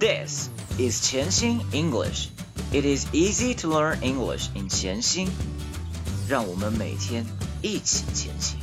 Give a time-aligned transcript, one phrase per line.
[0.00, 0.48] This
[0.78, 2.28] is 潜心 English.
[2.72, 5.28] It is easy to learn English in 潜心。
[6.28, 7.24] 让我们每天
[7.62, 8.58] 一起前行。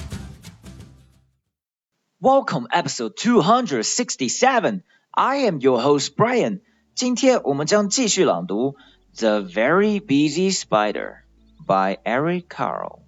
[2.20, 4.84] Welcome episode 267.
[5.12, 6.62] I am your host Brian.
[6.96, 8.76] 今天我们将继续朗读
[9.16, 11.24] The Very Busy Spider
[11.66, 13.00] by Eric Carle.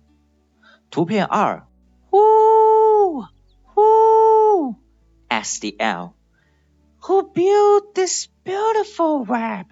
[0.90, 1.68] 图片二，
[2.12, 3.28] Who
[3.76, 4.76] Who
[5.30, 6.14] asked the owl.
[7.05, 9.67] Who built this beautiful web?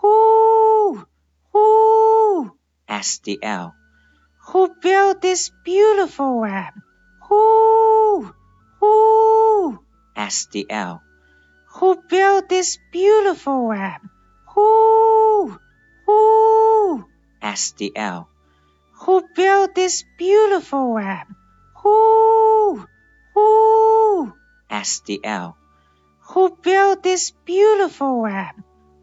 [0.00, 1.04] Who?
[1.52, 2.56] Who?
[2.88, 3.74] asked the owl.
[4.48, 6.72] Who built this beautiful web?
[7.28, 8.32] Who?
[8.78, 9.84] Who?
[10.14, 11.02] asked the owl.
[11.74, 14.00] Who built this beautiful web?
[14.54, 15.58] Who?
[16.06, 17.04] Who?
[17.42, 18.28] asked the owl.
[19.02, 21.26] Who built this beautiful web?
[21.82, 22.86] Who?
[23.34, 24.34] Who?
[24.70, 25.56] asked the owl
[26.33, 28.55] Who built this beautiful web?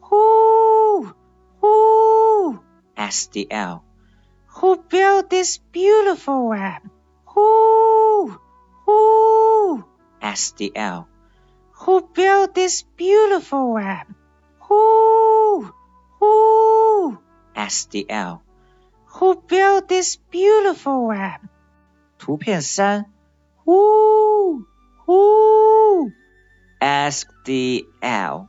[0.03, 1.15] Who?
[1.61, 2.61] Who?
[2.97, 3.85] asked the owl.
[4.61, 6.83] Who built this beautiful web?
[7.35, 8.39] Who?
[8.87, 9.85] Who?
[10.21, 11.09] asked the owl.
[11.73, 14.07] Who built this beautiful web?
[14.69, 15.73] Who?
[16.21, 17.19] Who?
[17.57, 18.43] asked the owl.
[19.07, 21.41] Who built this beautiful web?
[22.19, 23.07] 图片三，
[23.65, 24.65] Who?
[25.07, 25.56] Who?
[26.81, 28.49] Ask the owl.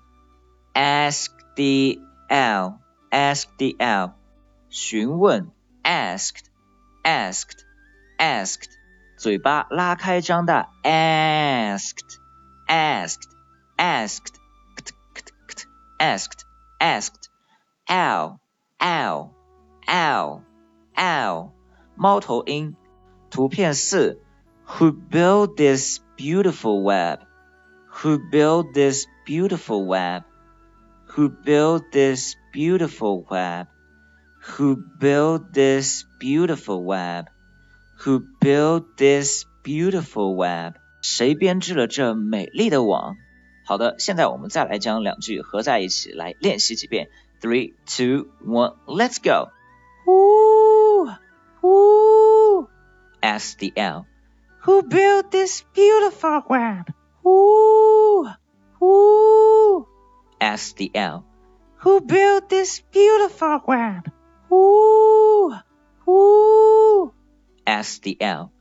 [0.75, 1.99] Ask the
[2.29, 2.79] owl.
[3.11, 4.13] Ask the owl.
[4.69, 5.51] 询问，
[5.83, 6.47] asked,
[7.03, 7.63] asked,
[8.17, 8.69] asked.
[9.17, 12.17] 嘴巴拉开张大，asked,
[12.67, 13.29] asked,
[13.77, 14.33] asked,
[15.99, 16.41] asked,
[16.79, 17.29] asked.
[17.87, 18.39] Owl,
[18.79, 19.33] owl,
[19.87, 20.41] owl,
[20.95, 21.51] owl.
[21.95, 22.75] 猫头鹰。
[23.29, 24.19] 图片四，
[24.65, 27.19] Who built this beautiful web?
[28.01, 30.23] Who built this beautiful web?
[31.15, 33.67] Who built this beautiful web?
[34.57, 37.27] Who built this beautiful web?
[38.03, 40.73] Who built this beautiful web?
[41.01, 43.15] 谁编织了这美丽的网？
[43.65, 47.09] 好的，现在我们再来将两句合在一起来练习几遍。
[47.41, 49.49] Three, two, one, let's go.
[50.05, 51.09] Who,
[51.61, 52.67] who,
[53.21, 54.05] asked the owl.
[54.65, 56.87] Who built this beautiful web?
[57.23, 57.66] Who, who,
[60.57, 61.23] asked the owl.
[61.77, 64.09] Who built this beautiful web?
[64.49, 65.53] Who,
[66.05, 67.13] who,
[67.65, 68.51] asked the owl.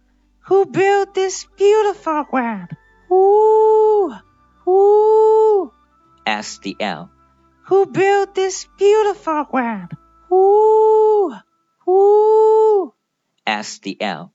[0.49, 2.69] Who built this beautiful web?
[3.09, 4.13] Who,
[4.65, 5.71] who,
[6.27, 7.11] asked the owl.
[7.69, 9.97] Who built this beautiful web?
[10.29, 11.33] Who,
[11.85, 12.93] who,
[13.47, 14.33] asked the owl.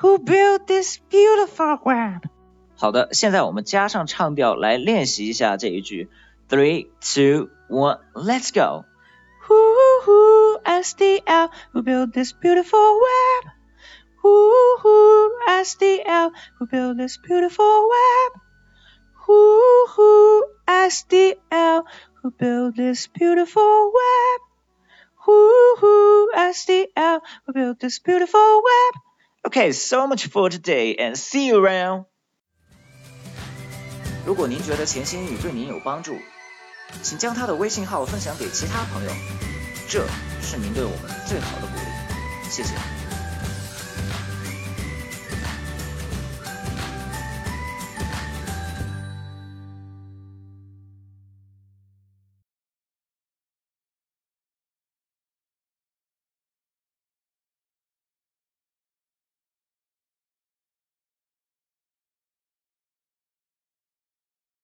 [0.00, 2.28] Who built this beautiful web?
[2.76, 6.08] 好的，现在我们加上唱调来练习一下这一句。
[6.48, 8.84] Three, two, one, let's go.
[9.42, 13.52] Who, who, asked the owl, who built this beautiful web?
[14.22, 18.40] Who, who, asked the owl, who built this beautiful web?
[19.26, 21.86] Who, who, asked the owl,
[22.22, 24.40] who built this beautiful web?
[25.24, 28.94] Who, who, asked the owl, who built this beautiful web?
[29.46, 32.06] Okay, so much for today and see you around.
[34.26, 36.16] 如果您觉得潜心英语对您有帮助，
[37.01, 39.11] 请将他的微信号分享给其他朋友，
[39.87, 40.05] 这
[40.41, 42.49] 是您对我们最好的鼓励。
[42.49, 42.73] 谢谢。